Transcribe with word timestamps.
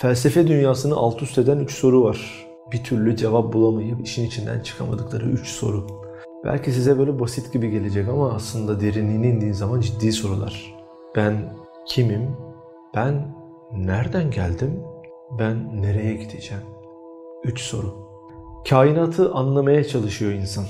Felsefe 0.00 0.46
dünyasını 0.46 0.96
alt 0.96 1.22
üst 1.22 1.38
eden 1.38 1.58
3 1.58 1.72
soru 1.74 2.04
var. 2.04 2.46
Bir 2.72 2.84
türlü 2.84 3.16
cevap 3.16 3.52
bulamayıp 3.52 4.06
işin 4.06 4.26
içinden 4.26 4.60
çıkamadıkları 4.60 5.24
3 5.24 5.48
soru. 5.48 5.86
Belki 6.44 6.72
size 6.72 6.98
böyle 6.98 7.20
basit 7.20 7.52
gibi 7.52 7.70
gelecek 7.70 8.08
ama 8.08 8.32
aslında 8.32 8.80
derinliğine 8.80 9.28
indiğin 9.28 9.52
zaman 9.52 9.80
ciddi 9.80 10.12
sorular. 10.12 10.74
Ben 11.16 11.54
kimim? 11.86 12.36
Ben 12.94 13.34
nereden 13.72 14.30
geldim? 14.30 14.82
Ben 15.38 15.82
nereye 15.82 16.14
gideceğim? 16.14 16.64
3 17.44 17.60
soru. 17.60 17.94
Kainatı 18.68 19.32
anlamaya 19.32 19.84
çalışıyor 19.84 20.32
insan. 20.32 20.64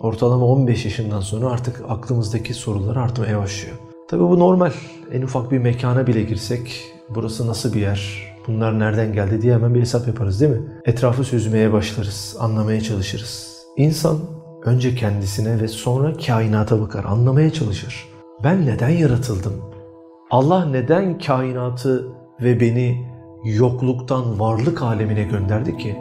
Ortalama 0.00 0.46
15 0.46 0.84
yaşından 0.84 1.20
sonra 1.20 1.46
artık 1.46 1.82
aklımızdaki 1.88 2.54
sorular 2.54 2.96
artmaya 2.96 3.38
başlıyor. 3.38 3.76
Tabii 4.08 4.22
bu 4.22 4.38
normal. 4.38 4.72
En 5.12 5.22
ufak 5.22 5.50
bir 5.50 5.58
mekana 5.58 6.06
bile 6.06 6.22
girsek 6.22 6.84
burası 7.08 7.46
nasıl 7.46 7.74
bir 7.74 7.80
yer, 7.80 8.22
bunlar 8.46 8.78
nereden 8.78 9.12
geldi 9.12 9.42
diye 9.42 9.54
hemen 9.54 9.74
bir 9.74 9.80
hesap 9.80 10.06
yaparız 10.06 10.40
değil 10.40 10.52
mi? 10.52 10.62
Etrafı 10.84 11.24
süzmeye 11.24 11.72
başlarız, 11.72 12.36
anlamaya 12.40 12.80
çalışırız. 12.80 13.54
İnsan 13.76 14.18
önce 14.64 14.94
kendisine 14.94 15.60
ve 15.60 15.68
sonra 15.68 16.12
kainata 16.26 16.80
bakar, 16.80 17.04
anlamaya 17.04 17.52
çalışır. 17.52 18.08
Ben 18.44 18.66
neden 18.66 18.88
yaratıldım? 18.88 19.52
Allah 20.30 20.64
neden 20.64 21.18
kainatı 21.18 22.08
ve 22.40 22.60
beni 22.60 23.06
yokluktan 23.44 24.40
varlık 24.40 24.82
alemine 24.82 25.22
gönderdi 25.22 25.76
ki? 25.76 25.96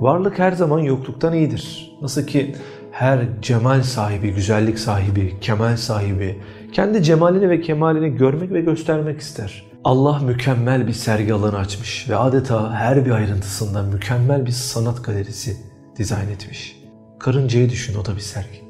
Varlık 0.00 0.38
her 0.38 0.52
zaman 0.52 0.78
yokluktan 0.78 1.34
iyidir. 1.34 1.96
Nasıl 2.02 2.26
ki 2.26 2.54
her 2.94 3.28
cemal 3.42 3.82
sahibi, 3.82 4.30
güzellik 4.30 4.78
sahibi, 4.78 5.36
kemal 5.40 5.76
sahibi 5.76 6.38
kendi 6.72 7.02
cemalini 7.02 7.50
ve 7.50 7.60
kemalini 7.60 8.16
görmek 8.16 8.52
ve 8.52 8.60
göstermek 8.60 9.20
ister. 9.20 9.64
Allah 9.84 10.18
mükemmel 10.18 10.86
bir 10.86 10.92
sergi 10.92 11.34
alanı 11.34 11.58
açmış 11.58 12.10
ve 12.10 12.16
adeta 12.16 12.72
her 12.72 13.06
bir 13.06 13.10
ayrıntısında 13.10 13.82
mükemmel 13.82 14.46
bir 14.46 14.50
sanat 14.50 15.04
galerisi 15.04 15.56
dizayn 15.96 16.28
etmiş. 16.28 16.82
Karıncayı 17.18 17.70
düşün 17.70 17.94
o 17.94 18.04
da 18.04 18.16
bir 18.16 18.20
sergi. 18.20 18.64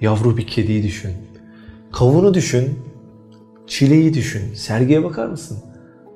Yavru 0.00 0.36
bir 0.36 0.46
kediyi 0.46 0.82
düşün. 0.82 1.12
Kavunu 1.92 2.34
düşün. 2.34 2.78
Çileği 3.66 4.14
düşün. 4.14 4.54
Sergiye 4.54 5.04
bakar 5.04 5.26
mısın? 5.26 5.58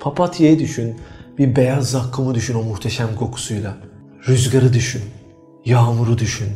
Papatyayı 0.00 0.58
düşün. 0.58 0.96
Bir 1.38 1.56
beyaz 1.56 1.90
zakkumu 1.90 2.34
düşün 2.34 2.54
o 2.54 2.62
muhteşem 2.62 3.08
kokusuyla. 3.16 3.76
Rüzgarı 4.28 4.72
düşün. 4.72 5.02
Yağmuru 5.64 6.18
düşün. 6.18 6.48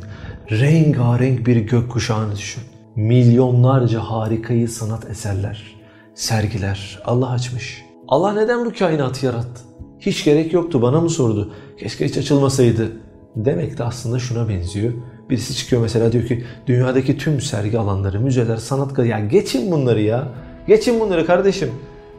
Rengarenk 0.61 1.47
bir 1.47 1.57
gökkuşağını 1.57 2.37
düşün. 2.37 2.63
Milyonlarca 2.97 4.01
harikayı 4.01 4.69
sanat 4.69 5.11
eserler, 5.11 5.77
sergiler 6.15 7.03
Allah 7.05 7.31
açmış. 7.31 7.85
Allah 8.09 8.33
neden 8.33 8.65
bu 8.65 8.73
kainatı 8.79 9.27
yarattı? 9.27 9.63
Hiç 10.01 10.25
gerek 10.25 10.53
yoktu 10.53 10.83
bana 10.83 11.01
mı 11.01 11.11
sordu? 11.11 11.53
Keşke 11.79 12.05
hiç 12.05 12.19
açılmasaydı. 12.19 12.93
Demek 13.37 13.79
de 13.79 13.85
aslında 13.85 14.19
şuna 14.19 14.49
benziyor. 14.49 14.93
Birisi 15.31 15.57
çıkıyor 15.57 15.83
mesela 15.83 16.13
diyor 16.13 16.27
ki 16.27 16.45
dünyadaki 16.67 17.19
tüm 17.19 17.41
sergi 17.41 17.79
alanları, 17.79 18.21
müzeler, 18.21 18.57
sanat 18.57 18.99
ya 18.99 19.21
geçin 19.21 19.73
bunları 19.73 20.03
ya. 20.03 20.29
Geçin 20.67 21.01
bunları 21.01 21.27
kardeşim. 21.27 21.71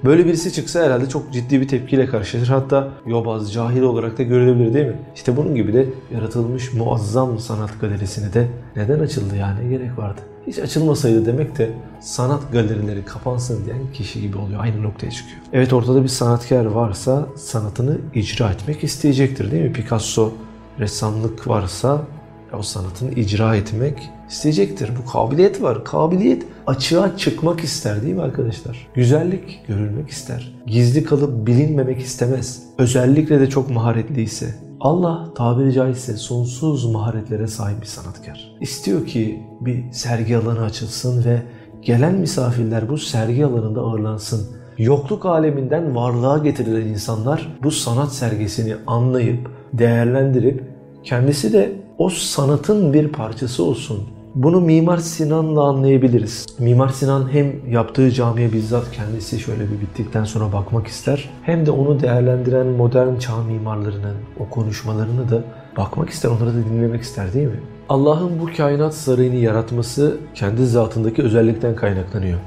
Böyle 0.05 0.25
birisi 0.25 0.53
çıksa 0.53 0.83
herhalde 0.83 1.09
çok 1.09 1.33
ciddi 1.33 1.61
bir 1.61 1.67
tepkiyle 1.67 2.05
karşılaşır. 2.05 2.47
Hatta 2.47 2.89
yobaz, 3.05 3.53
cahil 3.53 3.81
olarak 3.81 4.17
da 4.17 4.23
görülebilir 4.23 4.73
değil 4.73 4.85
mi? 4.85 4.97
İşte 5.15 5.37
bunun 5.37 5.55
gibi 5.55 5.73
de 5.73 5.85
yaratılmış 6.13 6.73
muazzam 6.73 7.39
sanat 7.39 7.81
galerisini 7.81 8.33
de 8.33 8.47
neden 8.75 8.99
açıldı 8.99 9.35
yani 9.35 9.69
gerek 9.69 9.97
vardı. 9.97 10.21
Hiç 10.47 10.59
açılmasaydı 10.59 11.25
demek 11.25 11.57
de 11.57 11.69
sanat 11.99 12.51
galerileri 12.51 13.05
kapansın 13.05 13.65
diyen 13.65 13.91
kişi 13.93 14.21
gibi 14.21 14.37
oluyor. 14.37 14.63
Aynı 14.63 14.83
noktaya 14.83 15.11
çıkıyor. 15.11 15.37
Evet 15.53 15.73
ortada 15.73 16.03
bir 16.03 16.07
sanatkar 16.07 16.65
varsa 16.65 17.25
sanatını 17.35 17.97
icra 18.13 18.51
etmek 18.51 18.83
isteyecektir 18.83 19.51
değil 19.51 19.63
mi? 19.63 19.73
Picasso 19.73 20.31
ressamlık 20.79 21.47
varsa 21.47 22.01
o 22.53 22.61
sanatını 22.61 23.11
icra 23.11 23.55
etmek 23.55 24.09
isteyecektir. 24.29 24.91
Bu 25.01 25.11
kabiliyet 25.11 25.61
var. 25.61 25.85
Kabiliyet 25.85 26.43
açığa 26.67 27.17
çıkmak 27.17 27.59
ister 27.59 28.01
değil 28.01 28.13
mi 28.13 28.21
arkadaşlar? 28.21 28.87
Güzellik 28.93 29.67
görülmek 29.67 30.09
ister. 30.09 30.53
Gizli 30.67 31.03
kalıp 31.03 31.47
bilinmemek 31.47 32.01
istemez. 32.01 32.63
Özellikle 32.77 33.39
de 33.39 33.49
çok 33.49 33.69
maharetliyse. 33.69 34.55
Allah 34.79 35.33
tabiri 35.35 35.73
caizse 35.73 36.17
sonsuz 36.17 36.91
maharetlere 36.91 37.47
sahip 37.47 37.81
bir 37.81 37.85
sanatkar. 37.85 38.55
İstiyor 38.61 39.05
ki 39.05 39.43
bir 39.61 39.91
sergi 39.91 40.37
alanı 40.37 40.63
açılsın 40.63 41.25
ve 41.25 41.41
gelen 41.81 42.13
misafirler 42.13 42.89
bu 42.89 42.97
sergi 42.97 43.45
alanında 43.45 43.81
ağırlansın. 43.81 44.47
Yokluk 44.77 45.25
aleminden 45.25 45.95
varlığa 45.95 46.37
getirilen 46.37 46.87
insanlar 46.87 47.57
bu 47.63 47.71
sanat 47.71 48.13
sergisini 48.13 48.75
anlayıp, 48.87 49.49
değerlendirip 49.73 50.63
kendisi 51.03 51.53
de 51.53 51.82
o 51.97 52.09
sanatın 52.09 52.93
bir 52.93 53.07
parçası 53.07 53.63
olsun. 53.63 54.03
Bunu 54.35 54.61
Mimar 54.61 54.97
Sinan'la 54.97 55.63
anlayabiliriz. 55.63 56.45
Mimar 56.59 56.89
Sinan 56.89 57.33
hem 57.33 57.69
yaptığı 57.69 58.11
camiye 58.11 58.53
bizzat 58.53 58.91
kendisi 58.91 59.39
şöyle 59.39 59.63
bir 59.63 59.81
bittikten 59.81 60.23
sonra 60.23 60.53
bakmak 60.53 60.87
ister. 60.87 61.29
Hem 61.43 61.65
de 61.65 61.71
onu 61.71 61.99
değerlendiren 61.99 62.67
modern 62.67 63.17
çağ 63.17 63.43
mimarlarının 63.43 64.15
o 64.39 64.49
konuşmalarını 64.49 65.29
da 65.29 65.43
bakmak 65.77 66.09
ister, 66.09 66.29
onları 66.29 66.49
da 66.49 66.65
dinlemek 66.69 67.01
ister 67.01 67.33
değil 67.33 67.47
mi? 67.47 67.59
Allah'ın 67.89 68.39
bu 68.39 68.49
kainat 68.57 68.93
sarayını 68.93 69.35
yaratması 69.35 70.17
kendi 70.35 70.65
zatındaki 70.65 71.23
özellikten 71.23 71.75
kaynaklanıyor. 71.75 72.39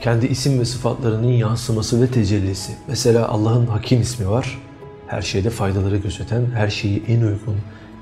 Kendi 0.00 0.26
isim 0.26 0.60
ve 0.60 0.64
sıfatlarının 0.64 1.32
yansıması 1.32 2.02
ve 2.02 2.06
tecellisi. 2.06 2.72
Mesela 2.88 3.28
Allah'ın 3.28 3.66
Hakim 3.66 4.00
ismi 4.00 4.30
var. 4.30 4.58
Her 5.06 5.22
şeyde 5.22 5.50
faydaları 5.50 5.96
gözeten, 5.96 6.42
her 6.54 6.68
şeyi 6.68 7.02
en 7.08 7.20
uygun, 7.20 7.56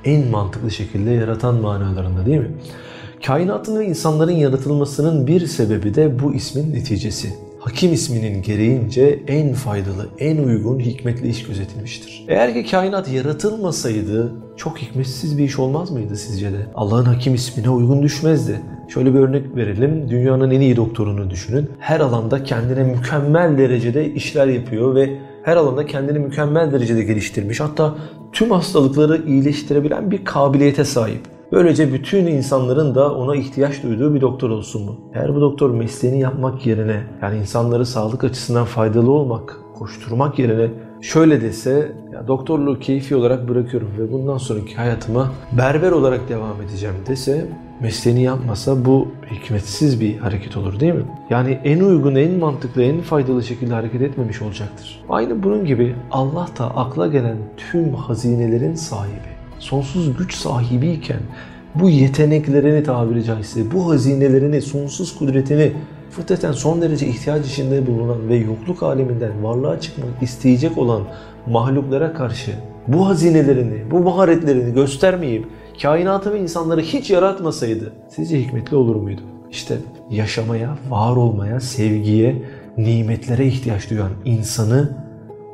en 0.05 0.29
mantıklı 0.29 0.71
şekilde 0.71 1.11
yaratan 1.11 1.55
manalarında 1.55 2.27
değil 2.27 2.39
mi? 2.39 2.51
Kainatın 3.27 3.79
ve 3.79 3.87
insanların 3.87 4.33
yaratılmasının 4.33 5.27
bir 5.27 5.47
sebebi 5.47 5.95
de 5.95 6.19
bu 6.19 6.35
ismin 6.35 6.75
neticesi. 6.75 7.35
Hakim 7.61 7.93
isminin 7.93 8.43
gereğince 8.43 9.23
en 9.27 9.53
faydalı, 9.55 10.09
en 10.19 10.37
uygun, 10.37 10.79
hikmetli 10.79 11.29
iş 11.29 11.47
gözetilmiştir. 11.47 12.25
Eğer 12.29 12.55
ki 12.55 12.71
kainat 12.71 13.13
yaratılmasaydı 13.13 14.33
çok 14.57 14.79
hikmetsiz 14.79 15.39
bir 15.39 15.45
iş 15.45 15.59
olmaz 15.59 15.91
mıydı 15.91 16.17
sizce 16.17 16.53
de? 16.53 16.67
Allah'ın 16.75 17.05
hakim 17.05 17.35
ismine 17.35 17.71
uygun 17.71 18.03
düşmezdi. 18.03 18.61
Şöyle 18.89 19.15
bir 19.15 19.19
örnek 19.19 19.57
verelim. 19.57 20.11
Dünyanın 20.11 20.51
en 20.51 20.61
iyi 20.61 20.77
doktorunu 20.77 21.31
düşünün. 21.31 21.71
Her 21.79 22.01
alanda 22.01 22.45
kendine 22.45 22.83
mükemmel 22.83 23.59
derecede 23.59 24.13
işler 24.15 24.47
yapıyor 24.47 24.95
ve 24.95 25.19
her 25.43 25.57
alanda 25.57 25.87
kendini 25.87 26.19
mükemmel 26.19 26.73
derecede 26.73 27.05
geliştirmiş. 27.05 27.61
Hatta 27.61 27.95
tüm 28.33 28.51
hastalıkları 28.51 29.23
iyileştirebilen 29.27 30.11
bir 30.11 30.25
kabiliyete 30.25 30.85
sahip. 30.85 31.21
Böylece 31.53 31.93
bütün 31.93 32.27
insanların 32.27 32.95
da 32.95 33.15
ona 33.15 33.37
ihtiyaç 33.37 33.83
duyduğu 33.83 34.15
bir 34.15 34.21
doktor 34.21 34.51
olsun 34.51 34.85
mu? 34.85 35.01
Eğer 35.15 35.35
bu 35.35 35.41
doktor 35.41 35.71
mesleğini 35.71 36.21
yapmak 36.21 36.67
yerine 36.67 37.03
yani 37.23 37.39
insanları 37.39 37.87
sağlık 37.87 38.25
açısından 38.25 38.65
faydalı 38.65 39.11
olmak, 39.11 39.57
koşturmak 39.75 40.39
yerine 40.39 40.71
şöyle 41.03 41.41
dese 41.41 41.93
ya 42.13 42.29
doktorluğu 42.29 42.79
keyfi 42.81 43.17
olarak 43.17 43.49
bırakıyorum 43.49 43.89
ve 43.99 44.13
bundan 44.13 44.39
sonraki 44.39 44.75
hayatıma 44.75 45.33
berber 45.53 45.93
olarak 45.93 46.29
devam 46.29 46.63
edeceğim 46.63 46.95
dese 47.07 47.47
mesleğini 47.81 48.23
yapmasa 48.23 48.85
bu 48.85 49.09
hikmetsiz 49.31 50.01
bir 50.01 50.19
hareket 50.19 50.57
olur 50.57 50.81
değil 50.81 50.95
mi? 50.95 51.05
Yani 51.31 51.59
en 51.65 51.81
uygun, 51.81 52.15
en 52.15 52.39
mantıklı, 52.39 52.83
en 52.83 53.01
faydalı 53.01 53.43
şekilde 53.43 53.75
hareket 53.75 54.03
etmemiş 54.03 54.43
olacaktır. 54.43 55.05
Aynı 55.09 55.43
bunun 55.43 55.65
gibi 55.65 55.95
Allah 56.11 56.49
da 56.59 56.77
akla 56.77 57.07
gelen 57.07 57.37
tüm 57.57 57.95
hazinelerin 57.95 58.75
sahibi, 58.75 59.31
sonsuz 59.59 60.17
güç 60.17 60.35
sahibiyken 60.35 61.21
bu 61.75 61.91
yeteneklerini 61.91 62.85
tabiri 62.85 63.25
caizse, 63.25 63.71
bu 63.75 63.91
hazinelerini, 63.91 64.63
sonsuz 64.63 65.19
kudretini 65.19 65.73
fıtraten 66.11 66.53
son 66.53 66.83
derece 66.83 67.07
ihtiyaç 67.07 67.47
içinde 67.47 67.87
bulunan 67.87 68.29
ve 68.29 68.37
yokluk 68.37 68.83
aleminden 68.83 69.45
varlığa 69.45 69.81
çıkmak 69.81 70.23
isteyecek 70.23 70.79
olan 70.79 71.03
mahluklara 71.47 72.13
karşı 72.13 72.53
bu 72.89 73.09
hazinelerini, 73.09 73.91
bu 73.91 74.01
maharetlerini 74.01 74.75
göstermeyip 74.75 75.47
kainatı 75.83 76.33
ve 76.33 76.41
insanları 76.41 76.81
hiç 76.81 77.11
yaratmasaydı 77.11 77.93
sizce 78.09 78.41
hikmetli 78.41 78.77
olur 78.77 78.97
muydu? 78.97 79.21
İşte 79.51 79.77
yaşamaya, 80.11 80.79
var 80.91 81.17
olmaya, 81.17 81.61
sevgiye, 81.61 82.43
nimetlere 82.77 83.47
ihtiyaç 83.47 83.91
duyan 83.91 84.11
insanı 84.25 84.97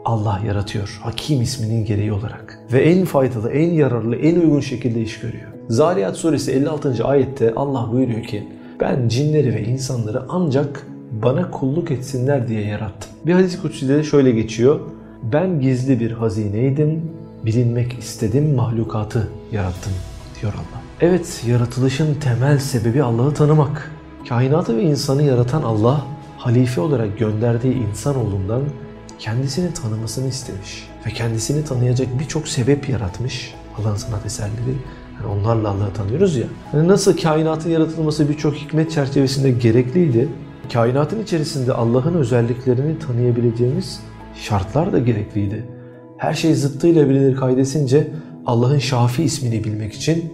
Allah 0.05 0.41
yaratıyor. 0.47 1.01
Hakim 1.03 1.43
isminin 1.43 1.85
gereği 1.85 2.13
olarak. 2.13 2.59
Ve 2.73 2.83
en 2.83 3.05
faydalı, 3.05 3.51
en 3.51 3.71
yararlı, 3.71 4.17
en 4.17 4.41
uygun 4.41 4.61
şekilde 4.61 5.01
iş 5.01 5.21
görüyor. 5.21 5.49
Zariyat 5.69 6.17
suresi 6.17 6.53
56. 6.53 7.05
ayette 7.05 7.53
Allah 7.57 7.93
buyuruyor 7.93 8.23
ki 8.23 8.49
ben 8.81 9.09
cinleri 9.09 9.55
ve 9.55 9.65
insanları 9.65 10.23
ancak 10.29 10.87
bana 11.23 11.51
kulluk 11.51 11.91
etsinler 11.91 12.49
diye 12.49 12.63
yarattım. 12.63 13.11
Bir 13.27 13.33
hadis-i 13.33 13.63
kutsi'de 13.63 13.97
de 13.97 14.03
şöyle 14.03 14.31
geçiyor. 14.31 14.81
Ben 15.23 15.61
gizli 15.61 16.01
bir 16.01 16.11
hazineydim, 16.11 17.03
bilinmek 17.45 17.99
istedim, 17.99 18.55
mahlukatı 18.55 19.29
yarattım 19.53 19.93
diyor 20.41 20.53
Allah. 20.53 20.83
Evet, 21.01 21.43
yaratılışın 21.47 22.15
temel 22.15 22.59
sebebi 22.59 23.03
Allah'ı 23.03 23.35
tanımak. 23.35 23.91
Kainatı 24.29 24.77
ve 24.77 24.83
insanı 24.83 25.23
yaratan 25.23 25.63
Allah 25.63 26.07
halife 26.39 26.81
olarak 26.81 27.19
gönderdiği 27.19 27.75
insanoğlundan 27.75 28.63
kendisini 29.19 29.75
tanımasını 29.75 30.29
istemiş. 30.29 30.89
Ve 31.07 31.11
kendisini 31.11 31.65
tanıyacak 31.65 32.09
birçok 32.21 32.49
sebep 32.49 32.89
yaratmış 32.89 33.55
Allah'ın 33.79 33.97
sanat 33.97 34.27
eserleri. 34.27 34.77
Yani 35.21 35.33
onlarla 35.33 35.69
Allah'ı 35.69 35.93
tanıyoruz 35.93 36.37
ya. 36.37 36.47
Yani 36.73 36.89
nasıl 36.89 37.17
kainatın 37.17 37.71
yaratılması 37.71 38.29
birçok 38.29 38.55
hikmet 38.55 38.91
çerçevesinde 38.91 39.51
gerekliydi. 39.51 40.29
Kainatın 40.73 41.23
içerisinde 41.23 41.73
Allah'ın 41.73 42.15
özelliklerini 42.15 42.99
tanıyabileceğimiz 42.99 44.01
şartlar 44.35 44.93
da 44.93 44.99
gerekliydi. 44.99 45.65
Her 46.17 46.35
şey 46.35 46.55
zıttıyla 46.55 47.09
bilinir 47.09 47.37
kaydesince 47.37 48.11
Allah'ın 48.47 48.79
Şafi 48.79 49.23
ismini 49.23 49.65
bilmek 49.65 49.93
için 49.93 50.33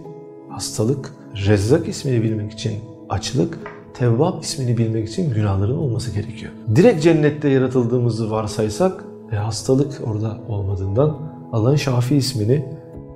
hastalık, 0.49 1.13
Rezzak 1.47 1.87
ismini 1.87 2.23
bilmek 2.23 2.51
için 2.51 2.73
açlık, 3.09 3.59
Tevvab 3.93 4.41
ismini 4.41 4.77
bilmek 4.77 5.09
için 5.09 5.33
günahların 5.33 5.77
olması 5.77 6.11
gerekiyor. 6.11 6.51
Direkt 6.75 7.03
cennette 7.03 7.49
yaratıldığımızı 7.49 8.31
varsaysak 8.31 9.03
ve 9.31 9.37
hastalık 9.37 10.01
orada 10.05 10.37
olmadığından 10.49 11.17
Allah'ın 11.51 11.75
Şafi 11.75 12.15
ismini, 12.15 12.65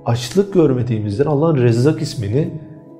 açlık 0.08 0.54
görmediğimizden 0.54 1.26
Allah'ın 1.26 1.56
Rezzak 1.56 2.02
ismini, 2.02 2.50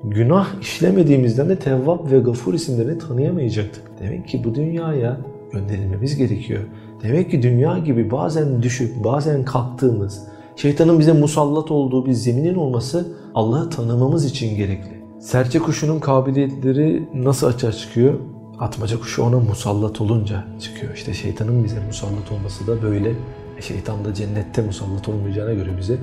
günah 0.03 0.61
işlemediğimizden 0.61 1.49
de 1.49 1.59
Tevvab 1.59 2.11
ve 2.11 2.19
Gafur 2.19 2.53
isimlerini 2.53 2.99
tanıyamayacaktık. 2.99 3.83
Demek 3.99 4.27
ki 4.27 4.43
bu 4.43 4.55
dünyaya 4.55 5.17
gönderilmemiz 5.51 6.15
gerekiyor. 6.15 6.63
Demek 7.03 7.31
ki 7.31 7.43
dünya 7.43 7.77
gibi 7.77 8.11
bazen 8.11 8.63
düşüp 8.63 9.03
bazen 9.03 9.45
kalktığımız, 9.45 10.23
şeytanın 10.55 10.99
bize 10.99 11.13
musallat 11.13 11.71
olduğu 11.71 12.05
bir 12.05 12.11
zeminin 12.11 12.55
olması 12.55 13.07
Allah'ı 13.35 13.69
tanımamız 13.69 14.25
için 14.25 14.57
gerekli. 14.57 14.99
Serçe 15.19 15.59
kuşunun 15.59 15.99
kabiliyetleri 15.99 17.09
nasıl 17.13 17.47
açığa 17.47 17.71
çıkıyor? 17.71 18.13
Atmaca 18.59 18.99
kuşu 18.99 19.23
ona 19.23 19.39
musallat 19.39 20.01
olunca 20.01 20.43
çıkıyor. 20.59 20.93
İşte 20.93 21.13
şeytanın 21.13 21.63
bize 21.63 21.85
musallat 21.87 22.31
olması 22.31 22.67
da 22.67 22.81
böyle. 22.81 23.13
E 23.57 23.61
şeytan 23.61 24.05
da 24.05 24.13
cennette 24.13 24.61
musallat 24.61 25.09
olmayacağına 25.09 25.53
göre 25.53 25.69
bize 25.77 25.97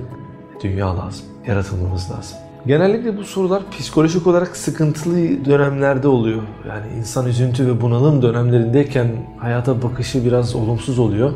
dünya 0.63 0.97
lazım. 0.97 1.25
Yaratılmamız 1.47 2.11
lazım. 2.11 2.37
Genellikle 2.67 3.17
bu 3.17 3.23
sorular 3.23 3.63
psikolojik 3.71 4.27
olarak 4.27 4.57
sıkıntılı 4.57 5.45
dönemlerde 5.45 6.07
oluyor. 6.07 6.41
Yani 6.67 6.85
insan 6.99 7.27
üzüntü 7.27 7.67
ve 7.67 7.81
bunalım 7.81 8.21
dönemlerindeyken 8.21 9.07
hayata 9.37 9.81
bakışı 9.81 10.25
biraz 10.25 10.55
olumsuz 10.55 10.99
oluyor. 10.99 11.31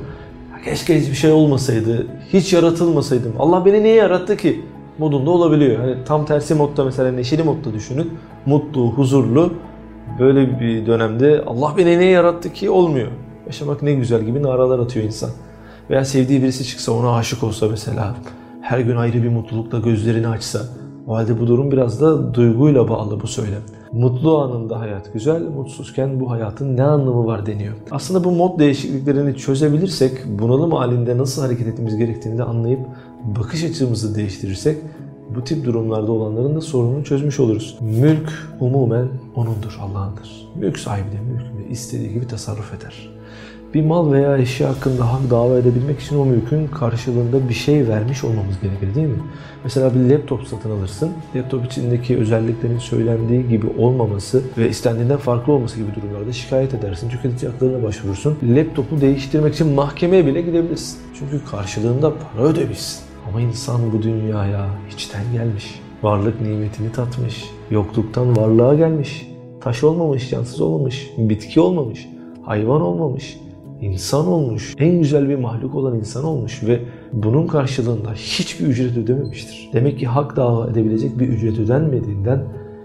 Keşke 0.65 1.01
hiçbir 1.01 1.15
şey 1.15 1.31
olmasaydı, 1.31 2.07
hiç 2.33 2.53
yaratılmasaydım. 2.53 3.33
Allah 3.39 3.65
beni 3.65 3.83
niye 3.83 3.95
yarattı 3.95 4.37
ki? 4.37 4.65
Modunda 4.97 5.31
olabiliyor. 5.31 5.79
Hani 5.79 5.95
tam 6.05 6.25
tersi 6.25 6.55
modda 6.55 6.85
mesela 6.85 7.11
neşeli 7.11 7.43
modda 7.43 7.73
düşünün. 7.73 8.13
Mutlu, 8.45 8.91
huzurlu 8.91 9.53
böyle 10.19 10.59
bir 10.59 10.85
dönemde 10.85 11.43
Allah 11.47 11.73
beni 11.77 11.99
niye 11.99 12.09
yarattı 12.09 12.53
ki 12.53 12.69
olmuyor. 12.69 13.07
Yaşamak 13.45 13.81
ne 13.81 13.93
güzel 13.93 14.23
gibi 14.23 14.43
naralar 14.43 14.79
atıyor 14.79 15.05
insan. 15.05 15.29
Veya 15.89 16.05
sevdiği 16.05 16.41
birisi 16.41 16.65
çıksa 16.65 16.91
ona 16.91 17.15
aşık 17.15 17.43
olsa 17.43 17.67
mesela 17.69 18.15
her 18.71 18.79
gün 18.79 18.95
ayrı 18.95 19.23
bir 19.23 19.29
mutlulukla 19.29 19.79
gözlerini 19.79 20.27
açsa 20.27 20.61
o 21.07 21.15
halde 21.15 21.39
bu 21.39 21.47
durum 21.47 21.71
biraz 21.71 22.01
da 22.01 22.33
duyguyla 22.33 22.89
bağlı 22.89 23.21
bu 23.21 23.27
söylem. 23.27 23.61
Mutlu 23.91 24.37
anında 24.37 24.79
hayat 24.79 25.13
güzel, 25.13 25.41
mutsuzken 25.41 26.19
bu 26.19 26.31
hayatın 26.31 26.77
ne 26.77 26.83
anlamı 26.83 27.25
var 27.25 27.45
deniyor. 27.45 27.73
Aslında 27.91 28.23
bu 28.23 28.31
mod 28.31 28.59
değişikliklerini 28.59 29.37
çözebilirsek 29.37 30.11
bunalım 30.39 30.71
halinde 30.71 31.17
nasıl 31.17 31.41
hareket 31.41 31.67
etmemiz 31.67 31.97
gerektiğini 31.97 32.37
de 32.37 32.43
anlayıp 32.43 32.79
bakış 33.23 33.63
açımızı 33.63 34.15
değiştirirsek 34.15 34.77
bu 35.35 35.43
tip 35.43 35.65
durumlarda 35.65 36.11
olanların 36.11 36.55
da 36.55 36.61
sorununu 36.61 37.03
çözmüş 37.03 37.39
oluruz. 37.39 37.77
Mülk 37.81 38.33
umumen 38.59 39.07
O'nundur, 39.35 39.79
Allah'ındır. 39.81 40.47
Mülk 40.55 40.79
sahibi 40.79 41.11
de 41.11 41.21
mülkünde 41.21 41.69
istediği 41.69 42.13
gibi 42.13 42.27
tasarruf 42.27 42.73
eder. 42.73 43.09
Bir 43.73 43.85
mal 43.85 44.11
veya 44.11 44.37
eşya 44.37 44.69
hakkında 44.69 45.13
hak 45.13 45.29
dava 45.29 45.57
edebilmek 45.57 45.99
için 45.99 46.17
o 46.17 46.25
mülkün 46.25 46.67
karşılığında 46.67 47.49
bir 47.49 47.53
şey 47.53 47.87
vermiş 47.87 48.23
olmamız 48.23 48.59
gerekir 48.61 48.95
değil 48.95 49.07
mi? 49.07 49.19
Mesela 49.63 49.95
bir 49.95 49.99
laptop 49.99 50.47
satın 50.47 50.71
alırsın. 50.71 51.11
Laptop 51.35 51.65
içindeki 51.65 52.17
özelliklerin 52.17 52.77
söylendiği 52.77 53.47
gibi 53.47 53.67
olmaması 53.77 54.43
ve 54.57 54.69
istendiğinden 54.69 55.17
farklı 55.17 55.53
olması 55.53 55.77
gibi 55.77 55.95
durumlarda 55.95 56.33
şikayet 56.33 56.73
edersin. 56.73 57.09
Tüketici 57.09 57.51
haklarına 57.51 57.83
başvurursun. 57.83 58.37
Laptopu 58.43 59.01
değiştirmek 59.01 59.53
için 59.53 59.67
mahkemeye 59.67 60.25
bile 60.25 60.41
gidebilirsin. 60.41 60.99
Çünkü 61.19 61.45
karşılığında 61.45 62.13
para 62.13 62.47
ödemişsin. 62.47 63.01
Ama 63.29 63.41
insan 63.41 63.81
bu 63.93 64.03
dünyaya 64.03 64.67
içten 64.93 65.23
gelmiş. 65.33 65.81
Varlık 66.03 66.41
nimetini 66.41 66.91
tatmış. 66.91 67.45
Yokluktan 67.69 68.37
varlığa 68.37 68.73
gelmiş. 68.73 69.27
Taş 69.61 69.83
olmamış, 69.83 70.29
cansız 70.29 70.61
olmamış, 70.61 71.09
bitki 71.17 71.61
olmamış, 71.61 72.07
hayvan 72.45 72.81
olmamış 72.81 73.37
insan 73.81 74.27
olmuş, 74.27 74.75
en 74.77 74.99
güzel 74.99 75.29
bir 75.29 75.35
mahluk 75.35 75.75
olan 75.75 75.95
insan 75.95 76.23
olmuş 76.23 76.63
ve 76.63 76.79
bunun 77.13 77.47
karşılığında 77.47 78.13
hiçbir 78.13 78.67
ücret 78.67 78.97
ödememiştir. 78.97 79.69
Demek 79.73 79.99
ki 79.99 80.07
hak 80.07 80.35
dava 80.35 80.69
edebilecek 80.69 81.19
bir 81.19 81.27
ücret 81.27 81.59
ödenmediğinden 81.59 82.43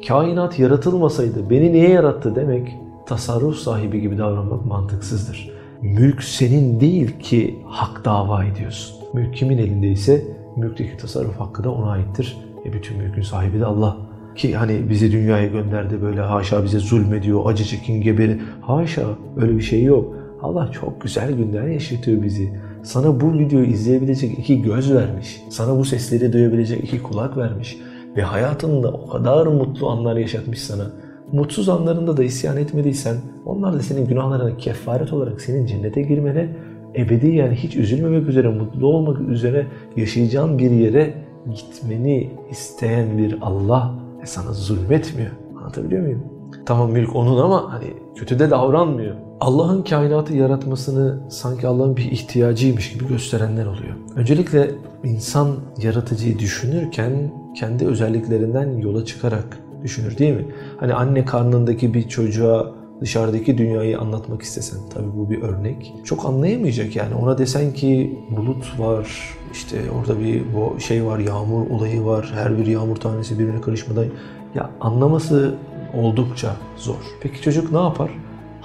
kainat 0.09 0.59
yaratılmasaydı 0.59 1.51
beni 1.51 1.73
niye 1.73 1.89
yarattı 1.89 2.37
demek 2.37 2.77
tasarruf 3.07 3.57
sahibi 3.57 4.01
gibi 4.01 4.19
davranmak 4.19 4.67
mantıksızdır. 4.67 5.51
Mülk 5.83 6.23
senin 6.23 6.81
değil 6.81 7.19
ki 7.21 7.59
hak 7.67 8.05
dava 8.05 8.45
ediyorsun. 8.45 8.97
Mülk 9.15 9.35
kimin 9.35 9.59
elindeyse 9.59 10.25
mülkteki 10.57 10.97
tasarruf 10.97 11.41
hakkı 11.41 11.65
da 11.65 11.71
ona 11.71 11.91
aittir. 11.91 12.37
E 12.65 12.73
bütün 12.73 12.99
mülkün 12.99 13.23
sahibi 13.23 13.61
de 13.61 13.67
Allah. 13.67 13.97
Ki 14.37 14.57
hani 14.57 14.91
bizi 14.91 15.13
dünyaya 15.13 15.47
gönderdi 15.47 16.03
böyle 16.03 16.21
haşa 16.21 16.65
bize 16.65 16.79
zulmediyor, 16.79 17.41
acı 17.47 17.65
çekin 17.65 18.01
geberi. 18.01 18.41
Haşa 18.61 19.03
öyle 19.37 19.57
bir 19.57 19.63
şey 19.63 19.83
yok. 19.83 20.15
Allah 20.43 20.71
çok 20.73 21.01
güzel 21.01 21.33
günler 21.33 21.67
yaşatıyor 21.67 22.23
bizi. 22.23 22.53
Sana 22.83 23.21
bu 23.21 23.39
videoyu 23.39 23.67
izleyebilecek 23.67 24.39
iki 24.39 24.63
göz 24.63 24.95
vermiş. 24.95 25.43
Sana 25.51 25.79
bu 25.79 25.85
sesleri 25.85 26.33
duyabilecek 26.33 26.85
iki 26.85 27.03
kulak 27.03 27.37
vermiş. 27.37 27.79
Ve 28.17 28.23
hayatında 28.23 28.93
o 28.93 29.09
kadar 29.09 29.47
mutlu 29.47 29.91
anlar 29.91 30.17
yaşatmış 30.17 30.63
sana. 30.63 30.91
Mutsuz 31.33 31.69
anlarında 31.69 32.17
da 32.17 32.25
isyan 32.25 32.57
etmediysen 32.57 33.17
onlar 33.47 33.73
da 33.75 33.81
senin 33.81 34.07
günahlarına 34.07 34.57
kefaret 34.57 35.13
olarak 35.13 35.41
senin 35.41 35.67
cennete 35.67 36.03
girmene 36.03 36.57
ebedi 36.97 37.29
yani 37.29 37.55
hiç 37.55 37.77
üzülmemek 37.77 38.29
üzere, 38.29 38.49
mutlu 38.49 38.87
olmak 38.87 39.21
üzere 39.21 39.67
yaşayacağın 39.97 40.59
bir 40.59 40.71
yere 40.71 41.15
gitmeni 41.55 42.31
isteyen 42.51 43.19
bir 43.19 43.39
Allah 43.41 43.95
sana 44.25 44.53
zulmetmiyor. 44.53 45.31
Anlatabiliyor 45.59 46.03
muyum? 46.03 46.23
Tamam 46.67 46.93
mülk 46.93 47.17
onun 47.17 47.39
ama 47.39 47.73
hani 47.73 47.87
kötü 48.15 48.39
de 48.39 48.51
davranmıyor. 48.51 49.26
Allah'ın 49.41 49.83
kainatı 49.83 50.35
yaratmasını 50.35 51.19
sanki 51.31 51.67
Allah'ın 51.67 51.97
bir 51.97 52.05
ihtiyacıymış 52.05 52.93
gibi 52.93 53.09
gösterenler 53.09 53.67
oluyor. 53.67 53.95
Öncelikle 54.17 54.71
insan 55.05 55.57
yaratıcıyı 55.83 56.39
düşünürken 56.39 57.33
kendi 57.57 57.87
özelliklerinden 57.87 58.79
yola 58.79 59.05
çıkarak 59.05 59.59
düşünür 59.83 60.19
değil 60.19 60.35
mi? 60.35 60.47
Hani 60.81 60.95
anne 60.95 61.25
karnındaki 61.25 61.95
bir 61.95 62.09
çocuğa 62.09 62.73
dışarıdaki 63.01 63.59
dünyayı 63.59 63.99
anlatmak 63.99 64.43
istesen 64.43 64.79
tabii 64.95 65.17
bu 65.17 65.31
bir 65.31 65.43
örnek. 65.43 65.95
Çok 66.05 66.27
anlayamayacak 66.27 66.97
yani 66.97 67.15
ona 67.15 67.39
desen 67.39 67.73
ki 67.73 68.19
bulut 68.31 68.81
var 68.81 69.09
işte 69.53 69.77
orada 69.99 70.21
bir 70.21 70.43
bu 70.55 70.81
şey 70.81 71.05
var 71.05 71.19
yağmur 71.19 71.71
olayı 71.71 72.05
var 72.05 72.33
her 72.35 72.59
bir 72.59 72.67
yağmur 72.67 72.97
tanesi 72.97 73.39
birbirine 73.39 73.61
karışmadan 73.61 74.07
ya 74.55 74.71
anlaması 74.81 75.55
oldukça 75.95 76.57
zor. 76.77 77.01
Peki 77.21 77.43
çocuk 77.43 77.73
ne 77.73 77.79
yapar? 77.79 78.11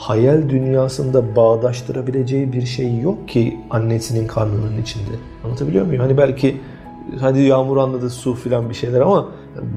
Hayal 0.02 0.50
dünyasında 0.50 1.36
bağdaştırabileceği 1.36 2.54
bir 2.54 2.66
şey 2.66 3.00
yok 3.00 3.28
ki 3.30 3.60
annesinin 3.70 4.28
karnının 4.28 4.82
içinde. 4.82 5.12
Anlatabiliyor 5.46 5.86
muyum? 5.86 6.02
Hani 6.02 6.18
belki 6.18 6.58
hadi 7.20 7.42
yağmur 7.42 7.78
anladı 7.78 8.10
su 8.10 8.34
filan 8.34 8.70
bir 8.70 8.74
şeyler 8.74 9.02
ama 9.02 9.28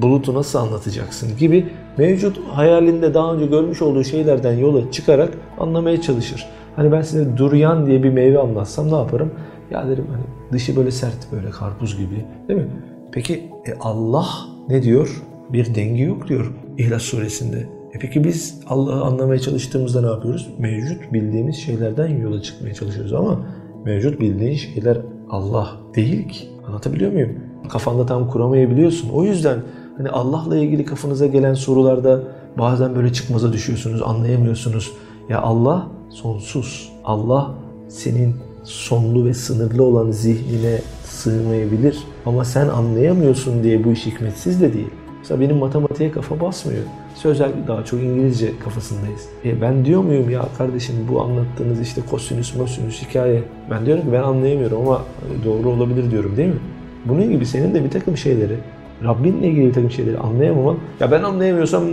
bulutu 0.03 0.35
nasıl 0.35 0.59
anlatacaksın 0.59 1.37
gibi 1.39 1.67
mevcut 1.99 2.39
hayalinde 2.53 3.15
daha 3.15 3.35
önce 3.35 3.47
görmüş 3.47 3.83
olduğu 3.83 4.05
şeylerden 4.05 4.53
yola 4.53 4.91
çıkarak 4.91 5.35
anlamaya 5.59 6.01
çalışır. 6.01 6.47
Hani 6.77 6.93
ben 6.93 7.03
size 7.03 7.37
duryan 7.37 7.87
diye 7.87 8.03
bir 8.03 8.11
meyve 8.11 8.39
anlatsam 8.39 8.91
ne 8.91 8.97
yaparım? 8.97 9.33
Ya 9.71 9.89
derim 9.89 10.07
hani 10.13 10.53
dışı 10.53 10.77
böyle 10.77 10.91
sert 10.91 11.33
böyle 11.33 11.51
karpuz 11.51 11.99
gibi 11.99 12.25
değil 12.49 12.61
mi? 12.61 12.69
Peki 13.13 13.35
e 13.67 13.75
Allah 13.81 14.27
ne 14.69 14.83
diyor? 14.83 15.23
Bir 15.53 15.75
dengi 15.75 16.03
yok 16.03 16.29
diyor 16.29 16.53
İhlas 16.79 17.03
suresinde. 17.03 17.69
E 17.95 17.99
peki 17.99 18.25
biz 18.25 18.61
Allah'ı 18.69 19.05
anlamaya 19.05 19.41
çalıştığımızda 19.41 20.01
ne 20.01 20.07
yapıyoruz? 20.07 20.49
Mevcut 20.59 21.13
bildiğimiz 21.13 21.57
şeylerden 21.57 22.09
yola 22.09 22.43
çıkmaya 22.43 22.75
çalışıyoruz 22.75 23.13
ama 23.13 23.47
mevcut 23.85 24.21
bildiğin 24.21 24.57
şeyler 24.57 24.99
Allah 25.31 25.71
değil 25.95 26.29
ki. 26.29 26.49
Anlatabiliyor 26.67 27.13
muyum? 27.13 27.39
Kafanda 27.69 28.07
tam 28.07 28.31
kuramayabiliyorsun. 28.31 29.09
O 29.09 29.25
yüzden 29.25 29.59
hani 29.97 30.09
Allah'la 30.09 30.57
ilgili 30.57 30.85
kafanıza 30.85 31.27
gelen 31.27 31.55
sorularda 31.55 32.23
bazen 32.59 32.97
böyle 32.97 33.13
çıkmaza 33.13 33.53
düşüyorsunuz, 33.53 34.03
anlayamıyorsunuz. 34.03 34.93
Ya 35.29 35.41
Allah 35.41 35.89
sonsuz. 36.11 36.93
Allah 37.05 37.55
senin 37.89 38.35
sonlu 38.65 39.27
ve 39.27 39.35
sınırlı 39.35 39.83
olan 39.83 40.11
zihnine 40.11 40.79
sığmayabilir. 41.05 41.99
Ama 42.27 42.45
sen 42.45 42.69
anlayamıyorsun 42.69 43.63
diye 43.63 43.85
bu 43.85 43.93
iş 43.93 44.07
hikmetsiz 44.07 44.61
de 44.61 44.73
değil. 44.73 44.91
Mesela 45.25 45.41
benim 45.41 45.57
matematiğe 45.57 46.11
kafa 46.11 46.41
basmıyor. 46.41 46.83
Sözel 47.15 47.53
daha 47.69 47.85
çok 47.85 48.01
İngilizce 48.03 48.59
kafasındayız. 48.59 49.29
E 49.45 49.61
ben 49.61 49.85
diyor 49.85 50.03
muyum 50.03 50.31
ya 50.31 50.49
kardeşim 50.59 50.95
bu 51.13 51.21
anlattığınız 51.23 51.81
işte 51.81 52.01
kosinüs, 52.11 52.57
mosinüs 52.57 53.03
hikaye. 53.03 53.43
Ben 53.71 53.87
diyorum 53.87 54.05
ki 54.05 54.13
ben 54.13 54.23
anlayamıyorum 54.23 54.81
ama 54.81 55.03
doğru 55.45 55.69
olabilir 55.69 56.11
diyorum 56.11 56.37
değil 56.37 56.49
mi? 56.49 56.61
Bunun 57.05 57.31
gibi 57.31 57.47
senin 57.47 57.75
de 57.75 57.85
bir 57.85 57.91
takım 57.91 58.17
şeyleri, 58.17 58.57
Rabbinle 59.05 59.49
ilgili 59.49 59.67
bir 59.67 59.73
takım 59.73 59.91
şeyleri 59.91 60.19
anlayamaman, 60.19 60.77
ya 61.01 61.11
ben 61.11 61.23
anlayamıyorsam 61.23 61.85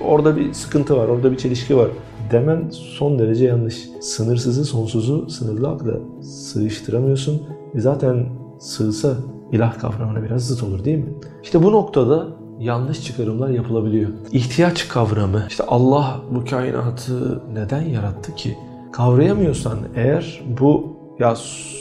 orada 0.00 0.36
bir 0.36 0.52
sıkıntı 0.52 0.96
var, 0.96 1.08
orada 1.08 1.32
bir 1.32 1.36
çelişki 1.36 1.76
var 1.76 1.88
demen 2.32 2.64
son 2.70 3.18
derece 3.18 3.44
yanlış. 3.46 3.88
Sınırsızı 4.00 4.64
sonsuzu 4.64 5.30
sınırlı 5.30 5.68
akla 5.68 5.92
sığıştıramıyorsun. 6.22 7.42
E 7.74 7.80
zaten 7.80 8.26
sığsa 8.58 9.16
ilah 9.52 9.78
kavramına 9.78 10.22
biraz 10.22 10.46
zıt 10.46 10.62
olur 10.62 10.84
değil 10.84 10.98
mi? 10.98 11.10
İşte 11.42 11.62
bu 11.62 11.72
noktada 11.72 12.43
yanlış 12.64 13.04
çıkarımlar 13.04 13.48
yapılabiliyor. 13.48 14.10
İhtiyaç 14.32 14.88
kavramı, 14.88 15.44
işte 15.48 15.64
Allah 15.64 16.20
bu 16.30 16.44
kainatı 16.44 17.42
neden 17.52 17.82
yarattı 17.82 18.34
ki? 18.34 18.58
Kavrayamıyorsan 18.92 19.78
eğer 19.96 20.42
bu 20.60 20.96
ya 21.18 21.34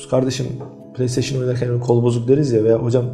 kardeşim 0.10 0.46
PlayStation 0.96 1.42
oynarken 1.42 1.80
kol 1.80 2.04
bozuk 2.04 2.28
deriz 2.28 2.52
ya 2.52 2.64
veya 2.64 2.78
hocam 2.78 3.06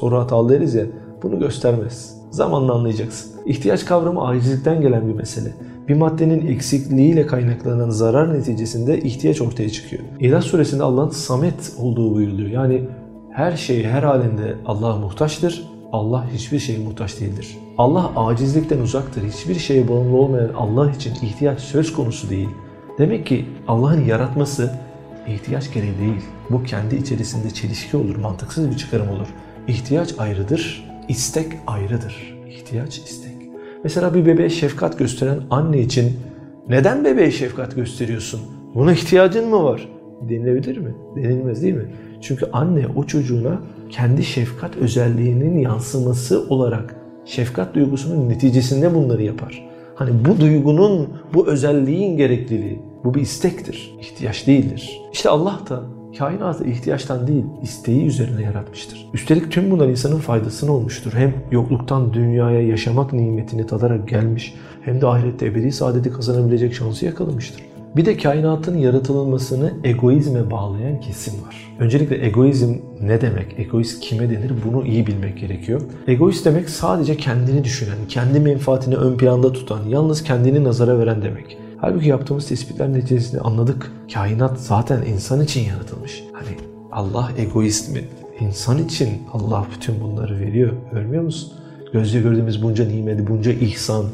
soru 0.00 0.18
hatalı 0.18 0.48
deriz 0.48 0.74
ya 0.74 0.84
bunu 1.22 1.38
göstermez. 1.38 2.18
Zamanla 2.30 2.74
anlayacaksın. 2.74 3.30
İhtiyaç 3.46 3.84
kavramı 3.84 4.26
acizlikten 4.26 4.80
gelen 4.80 5.08
bir 5.08 5.14
mesele. 5.14 5.54
Bir 5.88 5.94
maddenin 5.94 6.46
eksikliğiyle 6.46 7.26
kaynaklanan 7.26 7.90
zarar 7.90 8.34
neticesinde 8.34 9.00
ihtiyaç 9.00 9.40
ortaya 9.40 9.70
çıkıyor. 9.70 10.02
İlah 10.20 10.42
suresinde 10.42 10.82
Allah'ın 10.82 11.10
samet 11.10 11.72
olduğu 11.78 12.14
buyuruluyor. 12.14 12.50
Yani 12.50 12.88
her 13.32 13.56
şeyi 13.56 13.88
her 13.88 14.02
halinde 14.02 14.54
Allah'a 14.66 14.96
muhtaçtır. 14.96 15.77
Allah 15.92 16.26
hiçbir 16.34 16.58
şeye 16.58 16.78
muhtaç 16.78 17.20
değildir. 17.20 17.58
Allah 17.78 18.12
acizlikten 18.16 18.78
uzaktır. 18.78 19.22
Hiçbir 19.22 19.54
şeye 19.54 19.88
bağımlı 19.88 20.16
olmayan 20.16 20.50
Allah 20.56 20.90
için 20.90 21.14
ihtiyaç 21.22 21.60
söz 21.60 21.92
konusu 21.92 22.30
değil. 22.30 22.48
Demek 22.98 23.26
ki 23.26 23.44
Allah'ın 23.68 24.04
yaratması 24.04 24.72
ihtiyaç 25.28 25.72
gereği 25.72 25.98
değil. 25.98 26.22
Bu 26.50 26.62
kendi 26.62 26.96
içerisinde 26.96 27.50
çelişki 27.50 27.96
olur, 27.96 28.16
mantıksız 28.16 28.70
bir 28.70 28.76
çıkarım 28.76 29.08
olur. 29.08 29.26
İhtiyaç 29.68 30.14
ayrıdır, 30.18 30.84
istek 31.08 31.52
ayrıdır. 31.66 32.38
İhtiyaç, 32.48 32.98
istek. 32.98 33.36
Mesela 33.84 34.14
bir 34.14 34.26
bebeğe 34.26 34.50
şefkat 34.50 34.98
gösteren 34.98 35.40
anne 35.50 35.80
için 35.80 36.12
neden 36.68 37.04
bebeğe 37.04 37.30
şefkat 37.30 37.74
gösteriyorsun? 37.74 38.40
Buna 38.74 38.92
ihtiyacın 38.92 39.48
mı 39.48 39.64
var? 39.64 39.88
Denilebilir 40.28 40.78
mi? 40.78 40.94
Denilmez 41.16 41.62
değil 41.62 41.74
mi? 41.74 41.86
Çünkü 42.20 42.46
anne 42.52 42.86
o 42.96 43.04
çocuğuna 43.04 43.60
kendi 43.90 44.24
şefkat 44.24 44.76
özelliğinin 44.76 45.58
yansıması 45.58 46.48
olarak 46.48 46.96
şefkat 47.24 47.74
duygusunun 47.74 48.28
neticesinde 48.28 48.94
bunları 48.94 49.22
yapar. 49.22 49.68
Hani 49.94 50.10
bu 50.24 50.40
duygunun, 50.40 51.08
bu 51.34 51.46
özelliğin 51.48 52.16
gerekliliği, 52.16 52.80
bu 53.04 53.14
bir 53.14 53.20
istektir, 53.20 53.96
ihtiyaç 54.00 54.46
değildir. 54.46 55.00
İşte 55.12 55.28
Allah 55.28 55.60
da 55.70 55.82
kainatı 56.18 56.64
ihtiyaçtan 56.64 57.26
değil, 57.26 57.44
isteği 57.62 58.04
üzerine 58.06 58.42
yaratmıştır. 58.42 59.08
Üstelik 59.14 59.52
tüm 59.52 59.70
bunlar 59.70 59.88
insanın 59.88 60.18
faydasına 60.18 60.72
olmuştur. 60.72 61.12
Hem 61.14 61.34
yokluktan 61.50 62.12
dünyaya 62.12 62.62
yaşamak 62.62 63.12
nimetini 63.12 63.66
tadarak 63.66 64.08
gelmiş, 64.08 64.54
hem 64.82 65.00
de 65.00 65.06
ahirette 65.06 65.46
ebedi 65.46 65.72
saadeti 65.72 66.12
kazanabilecek 66.12 66.74
şansı 66.74 67.06
yakalamıştır. 67.06 67.62
Bir 67.96 68.04
de 68.04 68.16
kainatın 68.16 68.76
yaratılmasını 68.76 69.72
egoizme 69.84 70.50
bağlayan 70.50 71.00
kesim 71.00 71.34
var. 71.46 71.67
Öncelikle 71.78 72.26
egoizm 72.26 72.74
ne 73.00 73.20
demek? 73.20 73.58
Egoist 73.58 74.00
kime 74.00 74.30
denir? 74.30 74.52
Bunu 74.66 74.86
iyi 74.86 75.06
bilmek 75.06 75.38
gerekiyor. 75.38 75.80
Egoist 76.06 76.46
demek 76.46 76.70
sadece 76.70 77.16
kendini 77.16 77.64
düşünen, 77.64 77.96
kendi 78.08 78.40
menfaatini 78.40 78.96
ön 78.96 79.16
planda 79.16 79.52
tutan, 79.52 79.84
yalnız 79.88 80.22
kendini 80.22 80.64
nazara 80.64 80.98
veren 80.98 81.22
demek. 81.22 81.58
Halbuki 81.76 82.08
yaptığımız 82.08 82.48
tespitler 82.48 82.92
neticesinde 82.92 83.40
anladık. 83.40 83.92
Kainat 84.14 84.60
zaten 84.60 85.02
insan 85.02 85.40
için 85.40 85.64
yaratılmış. 85.64 86.24
Hani 86.32 86.56
Allah 86.92 87.32
egoist 87.38 87.94
mi? 87.94 88.00
İnsan 88.40 88.78
için 88.78 89.08
Allah 89.32 89.66
bütün 89.76 90.00
bunları 90.00 90.40
veriyor. 90.40 90.72
Görmüyor 90.92 91.22
musun? 91.22 91.52
Gözle 91.92 92.20
gördüğümüz 92.20 92.62
bunca 92.62 92.84
nimeti, 92.84 93.26
bunca 93.26 93.52
ihsan. 93.52 94.04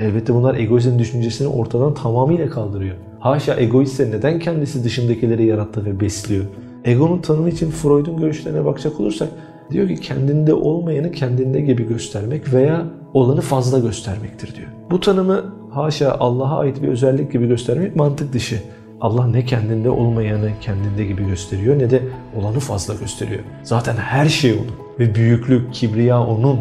Elbette 0.00 0.34
bunlar 0.34 0.54
egoizm 0.54 0.98
düşüncesini 0.98 1.48
ortadan 1.48 1.94
tamamıyla 1.94 2.50
kaldırıyor. 2.50 2.96
Haşa 3.20 3.60
egoistse 3.60 4.10
neden 4.10 4.38
kendisi 4.38 4.84
dışındakileri 4.84 5.46
yarattı 5.46 5.84
ve 5.84 6.00
besliyor? 6.00 6.44
Egonun 6.84 7.18
tanımı 7.18 7.48
için 7.48 7.70
Freud'un 7.70 8.16
görüşlerine 8.16 8.64
bakacak 8.64 9.00
olursak 9.00 9.28
diyor 9.70 9.88
ki 9.88 9.96
kendinde 9.96 10.54
olmayanı 10.54 11.12
kendinde 11.12 11.60
gibi 11.60 11.88
göstermek 11.88 12.52
veya 12.52 12.86
olanı 13.14 13.40
fazla 13.40 13.78
göstermektir 13.78 14.54
diyor. 14.54 14.68
Bu 14.90 15.00
tanımı 15.00 15.54
haşa 15.70 16.16
Allah'a 16.20 16.58
ait 16.58 16.82
bir 16.82 16.88
özellik 16.88 17.32
gibi 17.32 17.48
göstermek 17.48 17.96
mantık 17.96 18.32
dışı. 18.32 18.62
Allah 19.00 19.26
ne 19.26 19.44
kendinde 19.44 19.90
olmayanı 19.90 20.50
kendinde 20.60 21.04
gibi 21.04 21.26
gösteriyor 21.26 21.78
ne 21.78 21.90
de 21.90 22.02
olanı 22.36 22.58
fazla 22.58 22.94
gösteriyor. 22.94 23.40
Zaten 23.62 23.94
her 23.94 24.26
şey 24.26 24.52
onun 24.52 24.98
ve 24.98 25.14
büyüklük, 25.14 25.74
kibriya 25.74 26.26
onun. 26.26 26.58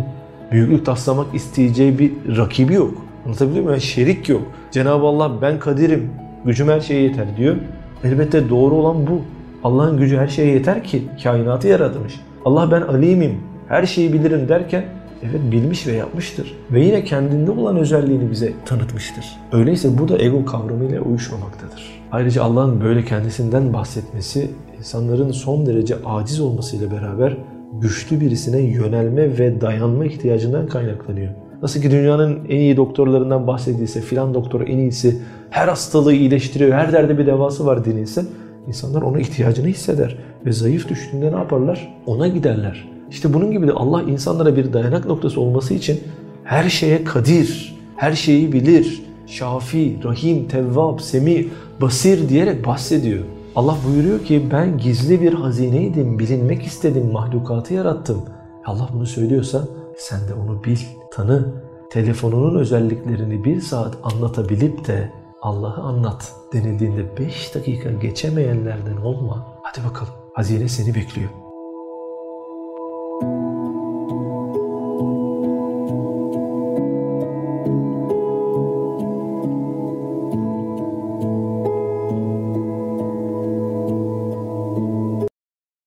Büyüklük 0.52 0.86
taslamak 0.86 1.36
isteyeceği 1.36 2.00
bir 2.00 2.12
rakibi 2.38 2.74
yok. 2.74 2.94
Anlatabiliyor 3.26 3.64
muyum? 3.64 3.72
Yani 3.72 3.82
şerik 3.82 4.30
yok. 4.30 4.42
Cenab-ı 4.72 5.06
Allah 5.06 5.42
ben 5.42 5.60
kadirim, 5.60 6.10
gücüm 6.46 6.70
her 6.70 6.82
şeye 6.82 7.02
yeter 7.02 7.38
diyor. 7.38 7.56
Elbette 8.04 8.50
doğru 8.50 8.76
olan 8.76 9.08
bu. 9.08 9.22
Allah'ın 9.64 9.98
gücü 9.98 10.18
her 10.18 10.28
şeye 10.28 10.48
yeter 10.48 10.84
ki 10.84 11.04
kainatı 11.24 11.68
yaratmış. 11.68 12.20
Allah 12.46 12.72
ben 12.72 12.82
alimim, 12.82 13.36
her 13.68 13.86
şeyi 13.86 14.14
bilirim 14.14 14.50
derken 14.50 14.86
evet 15.24 15.52
bilmiş 15.52 15.88
ve 15.88 15.92
yapmıştır. 15.92 16.58
Ve 16.72 16.82
yine 16.82 17.04
kendinde 17.04 17.52
olan 17.52 17.78
özelliğini 17.78 18.32
bize 18.32 18.54
tanıtmıştır. 18.66 19.26
Öyleyse 19.52 19.98
bu 19.98 20.08
da 20.08 20.18
ego 20.18 20.46
kavramıyla 20.46 21.02
uyuşmamaktadır. 21.02 22.02
Ayrıca 22.12 22.44
Allah'ın 22.44 22.82
böyle 22.82 23.06
kendisinden 23.06 23.74
bahsetmesi 23.74 24.52
insanların 24.80 25.32
son 25.32 25.66
derece 25.66 25.96
aciz 26.06 26.42
olmasıyla 26.42 26.92
beraber 26.92 27.38
güçlü 27.74 28.22
birisine 28.22 28.62
yönelme 28.62 29.38
ve 29.38 29.62
dayanma 29.62 30.06
ihtiyacından 30.06 30.68
kaynaklanıyor. 30.68 31.32
Nasıl 31.62 31.82
ki 31.82 31.92
dünyanın 31.92 32.40
en 32.50 32.60
iyi 32.60 32.78
doktorlarından 32.78 33.48
bahsedilse, 33.48 34.02
filan 34.02 34.34
doktor 34.34 34.62
en 34.62 34.78
iyisi, 34.78 35.18
her 35.50 35.68
hastalığı 35.68 36.14
iyileştiriyor, 36.14 36.72
her 36.72 36.94
derde 36.94 37.18
bir 37.18 37.28
devası 37.28 37.66
var 37.66 37.86
denilse, 37.86 38.26
insanlar 38.68 39.02
ona 39.02 39.20
ihtiyacını 39.20 39.68
hisseder. 39.68 40.18
Ve 40.46 40.52
zayıf 40.52 40.90
düştüğünde 40.90 41.32
ne 41.32 41.36
yaparlar? 41.36 41.94
Ona 42.06 42.28
giderler. 42.28 42.90
İşte 43.10 43.34
bunun 43.34 43.52
gibi 43.52 43.68
de 43.68 43.72
Allah 43.72 44.02
insanlara 44.04 44.56
bir 44.56 44.74
dayanak 44.74 45.06
noktası 45.06 45.42
olması 45.42 45.74
için 45.74 46.00
her 46.44 46.70
şeye 46.70 47.04
kadir, 47.04 47.76
her 47.96 48.14
şeyi 48.14 48.54
bilir, 48.54 49.04
şafi, 49.28 49.98
rahim, 50.04 50.48
tevvab, 50.48 51.00
semi, 51.00 51.48
basir 51.82 52.30
diyerek 52.30 52.66
bahsediyor. 52.66 53.24
Allah 53.56 53.78
buyuruyor 53.88 54.26
ki 54.26 54.48
ben 54.52 54.78
gizli 54.78 55.22
bir 55.22 55.34
hazineydim, 55.34 56.20
bilinmek 56.20 56.64
istedim, 56.64 57.12
mahlukatı 57.12 57.74
yarattım. 57.74 58.22
Allah 58.66 58.90
bunu 58.94 59.06
söylüyorsa 59.06 59.68
sen 59.98 60.20
de 60.20 60.34
onu 60.34 60.64
bil, 60.64 60.78
tanı. 61.14 61.54
Telefonunun 61.92 62.60
özelliklerini 62.60 63.44
bir 63.44 63.62
saat 63.62 63.98
anlatabilip 64.04 64.88
de 64.88 65.12
Allah'ı 65.42 65.82
anlat 65.82 66.36
denildiğinde 66.54 67.18
5 67.18 67.56
dakika 67.56 67.92
geçemeyenlerden 67.92 68.98
olma. 68.98 69.48
Hadi 69.64 69.88
bakalım 69.88 70.14
hazine 70.34 70.68
seni 70.68 70.96
bekliyor. 70.96 71.30